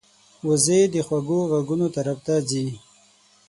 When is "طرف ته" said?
1.95-2.35